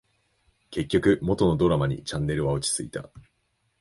[0.71, 3.11] 結局、元のドラマにチャンネルは落ち着いた